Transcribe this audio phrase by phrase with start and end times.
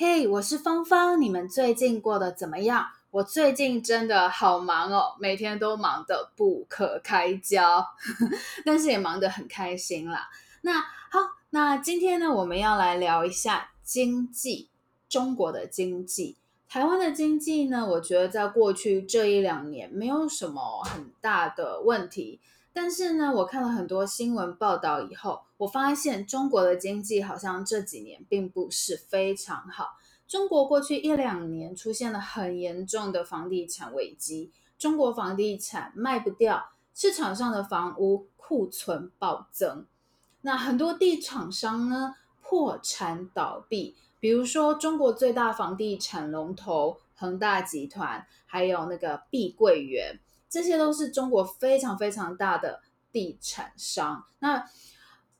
[0.00, 2.86] 嘿我是芳芳，你们最近过得怎么样？
[3.10, 7.84] 我最近真的好忙哦，每天都忙得不可开交，
[8.64, 10.28] 但是也忙得很开心啦。
[10.60, 11.18] 那好，
[11.50, 14.70] 那今天呢，我们要来聊一下经济，
[15.08, 16.36] 中国的经济。
[16.68, 22.38] 台湾的经济呢，我觉得在过去这一两年没有什么很大的问题。
[22.80, 29.98] 但是呢，我看了很多新闻报道以后，我发现中国的经济好像这几年并不是非常好。
[30.28, 39.84] 中国过去一两年出现了很严重的房地产危机，中国房地产卖不掉，市场上的房屋库存暴增，
[40.42, 50.20] 那很多地厂商呢破产倒闭，比如说中国最大房地产龙头恒大集团，还有那个碧桂园。
[50.48, 52.80] 这些都是中国非常非常大的
[53.12, 54.64] 地产商，那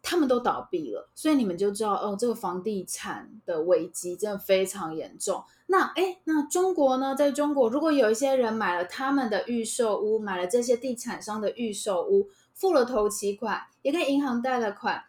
[0.00, 5.44] 他们都倒闭了，所以你们就知道哦，这个房地产的危机真的非常严重。
[5.66, 7.14] 那哎，那中国呢？
[7.14, 15.04] 在中国，如果有一些人买了他们的预售屋，买了这些地产商的预售屋，付了头期款，也跟银行贷了款，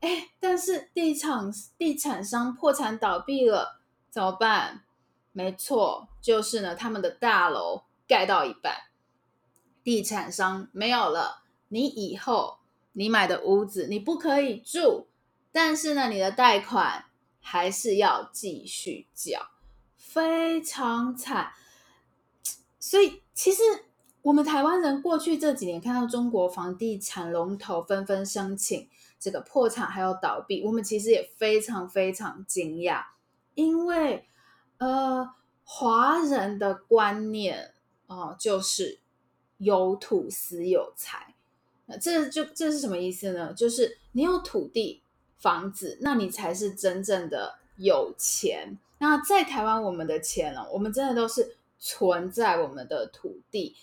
[0.00, 4.82] 哎，但是地产地产商破产倒闭了，怎么办？
[5.32, 8.74] 没错，就是呢，他们的大楼盖到一半。
[9.84, 12.58] 地产商没有了，你以后
[12.94, 15.08] 你买的屋子你不可以住，
[15.52, 17.04] 但是呢，你的贷款
[17.38, 19.50] 还是要继续缴，
[19.98, 21.52] 非常惨。
[22.80, 23.62] 所以其实
[24.22, 28.88] 我们台湾人过去这几年看到中国房地产龙头纷纷申请
[29.20, 33.04] 这个破产还有倒闭，我们其实也非常非常惊讶，
[33.54, 34.26] 因为
[34.78, 35.28] 呃，
[35.62, 37.74] 华人的观念
[38.06, 39.03] 哦、就是。
[39.64, 41.34] 有土斯有财，
[41.86, 43.52] 那这就这是什么意思呢？
[43.52, 45.02] 就是你有土地、
[45.38, 48.78] 房子，那你才是真正的有钱。
[48.98, 50.64] 那在台湾，我们的钱呢？
[50.72, 53.74] 我们真的都是存在我们的土地。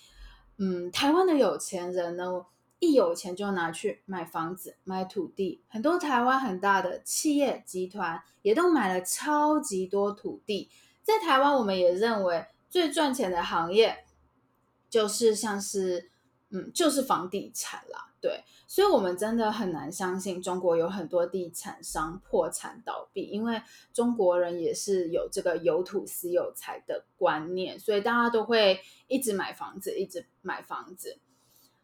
[0.57, 2.45] 嗯，台湾的有钱人呢，
[2.79, 5.61] 一有钱就拿去买房子、买土地。
[5.67, 10.69] 很多台湾很大的企业集团也都买了超级多土地。
[11.03, 14.05] 在台湾，我们也认为最赚钱的行业。
[14.91, 16.11] 就是像是，
[16.49, 23.61] 嗯，就是房地产啦，对，所以我们真的很难相信中国有很多地产商破产倒闭，因为
[23.93, 31.17] 中国人也是有这个有土斯有财的观念，所以大家都会一直买房子，一直买房子。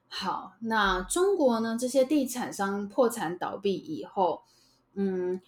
[0.10, 4.44] 好，那中国呢，这些地产商破产倒闭以后，
[4.96, 5.42] 嗯，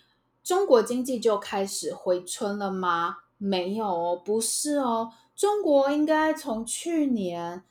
[0.43, 3.17] 中国经济就开始回春了吗？
[3.37, 5.11] 没有哦，不是哦。
[5.39, 7.63] 中国应该从去年，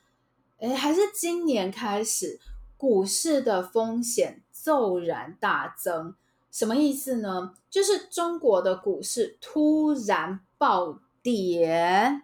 [0.57, 2.39] 诶，还是今年开始，
[2.75, 6.15] 股市的风险骤然大增。
[6.49, 7.53] 什么意思呢？
[7.69, 12.23] 就是中国的股市突然暴跌。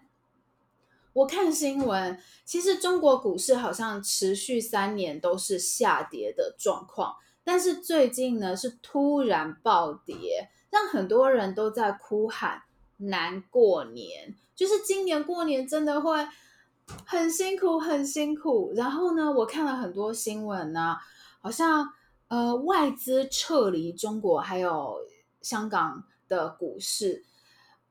[1.14, 12.64] 我看新闻，其实中国股市好像持续三年都是下跌的状况，但是最近呢是突然暴跌，让很多人都在哭喊
[12.98, 14.36] 难过年。
[14.56, 16.26] 就是今年过年真的会
[17.06, 18.72] 很辛苦，很辛苦。
[18.74, 20.96] 然后呢，我看了很多新闻呢、
[21.42, 21.90] 好像
[22.30, 24.96] 呃外资撤离中国，还有
[25.42, 27.26] 香港的股市，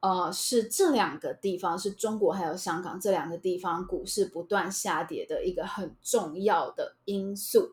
[0.01, 7.73] 呃是这两个地方，是中国还有香港这两个地方股市不断下跌的一个很重要的因素。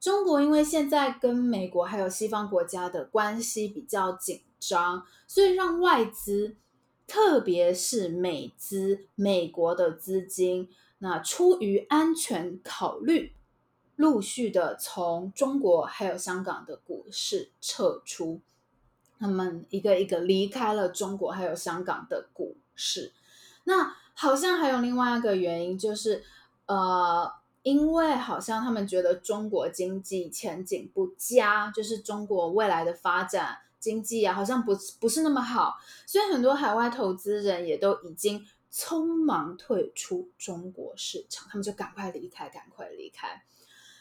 [0.00, 6.56] 中国因为现在跟美国还有西方国家的关系比较紧张，所以让外资。
[7.06, 13.34] 特别是美资，美国的资金，那出于安全考虑，
[13.96, 18.40] 陆续的从中国还有香港的股市撤出，
[19.18, 23.12] 他们一个一个离开了中国还有香港的股市。
[23.64, 26.24] 那好像还有另外一个原因，就是
[26.66, 27.30] 呃，
[27.62, 33.58] 因为好像他们觉得中国经济前景不佳，就是中国未来的发展。
[33.84, 35.74] 经济啊，好像不不是那么好，
[36.06, 38.42] 所以很多海外投资人也都已经
[38.72, 43.44] 匆忙退出中国市场，他们就赶快离开，赶快离开。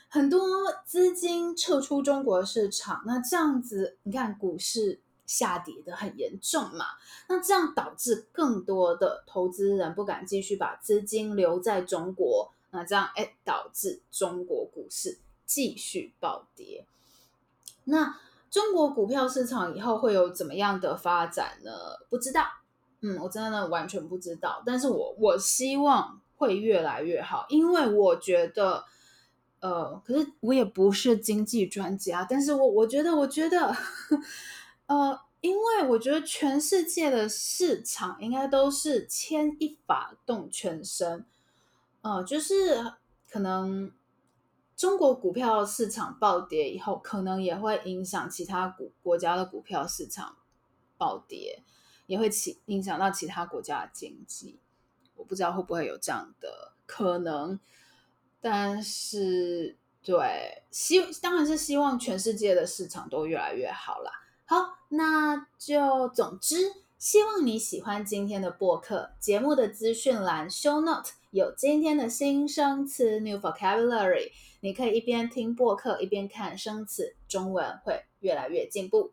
[0.08, 0.42] 很多
[0.86, 6.86] 资金撤出中国市场，那这样子，你看股市下跌得很严重嘛，
[7.28, 16.86] 那这样导致更多的投资人不敢继续把资金留在中国，那这样哎，导致中国股市继续暴跌。
[17.86, 18.18] 那
[18.54, 21.72] 中国股票市场以后会有怎么样的发展呢？
[22.08, 22.46] 不知道，
[23.02, 24.62] 嗯，我真的完全不知道。
[24.64, 28.86] 但是我我希望会越来越好，因为我觉得，
[29.60, 33.76] 呃，可是我也不是经济专家，但是我我觉得，我觉得，
[34.86, 41.26] 呃，因为我觉得全世界的市场应该都是牵一发动全身，
[42.04, 42.94] 呃，就是
[43.32, 43.92] 可能
[44.76, 50.36] 中国股票市场暴跌以后，可能也会影响其他股国家的股票市场
[50.98, 51.64] 暴跌，
[52.08, 54.60] 也会起影响到其他国家的经济。
[55.16, 57.60] 我不知道会不会有这样的可能，
[58.42, 64.12] 但是对，希当然是希望全世界的市场都越来越好啦。
[64.46, 66.58] 好，那就总之，
[67.04, 69.12] 希望你喜欢今天的播客。
[69.20, 79.12] 节目的资讯栏 show note 有今天的新生词 new vocabulary，你可以一边听播客一边看生词，中文会越来越进步。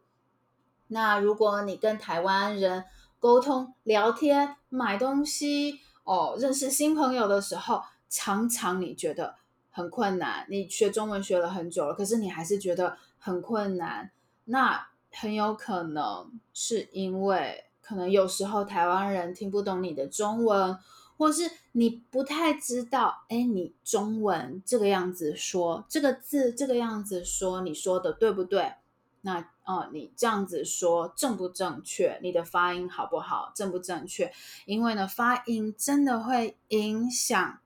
[0.87, 2.85] 那如果你跟台湾人
[3.19, 9.35] 沟通、聊天、买东西哦，认识新朋友的时候，常常你觉得
[9.69, 10.47] 很困难。
[10.49, 14.13] 你学中文学了很久了，可是你还是觉得很困难。
[14.45, 20.79] 那很有可能是因为，可能有时候台湾人听不懂你的中文，
[21.19, 28.75] 或是你不太知道，哎，你中文这个样子说，这个字这个样子说，你说的对不对？
[29.23, 32.21] 那哦，你这样子说正不正确？
[32.23, 33.51] 你的发音好不好？
[33.57, 34.33] 正不正确？
[34.67, 37.59] 因为呢，发音真的会影响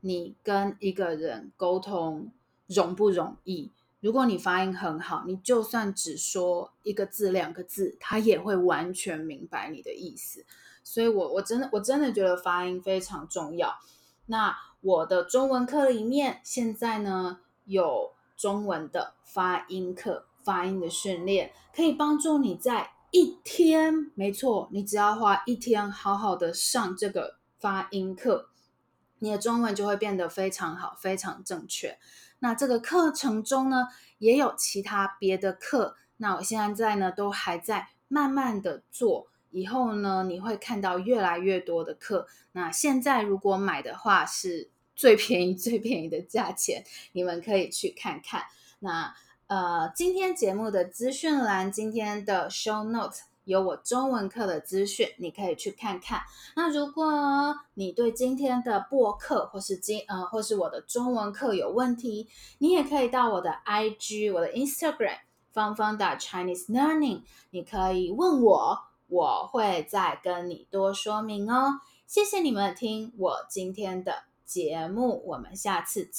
[0.00, 2.30] 你跟一个人沟通
[2.66, 3.72] 容不容易。
[4.00, 10.44] 如果你发音很好，你就算只说一个字、两个字，他也会完全明白你的意思。
[10.84, 13.74] 所以我，我我真的我真的觉得发音非常重要。
[14.26, 28.50] 那我的中文课里面现在呢，有中文的发音课、发音的训练，可以帮助你在一天，没错，你只要花一天好好的上这个发音课，
[29.20, 31.98] 你的中文就会变得非常好，非常正确。
[32.38, 33.88] 那这个课程中呢，
[34.18, 35.96] 也有其他别的课。
[36.18, 39.28] 那我现在呢，都还在慢慢的做。
[39.50, 42.26] 以后呢，你会看到越来越多的课。
[42.52, 48.42] 那现在如果买的话，是最便宜、 最便宜的价钱，你们可以去看看。
[48.80, 49.14] 那
[49.46, 53.20] 呃，今天节目的资讯栏，今天的 show note。
[53.46, 56.20] 有我中文课的资讯，你可以去看看。
[56.56, 62.28] 那如果你对今天的播客或是今呃或是我的中文课有问题，
[62.58, 65.18] 你也可以到我的 IG、我的 Instagram
[65.52, 71.80] 方方的 Chinese Learning，你可以问我，我会再跟你多说明哦。
[72.06, 76.14] 谢谢你们听我今天的节目，我们下次见。